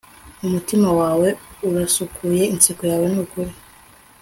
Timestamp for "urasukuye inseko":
1.67-2.81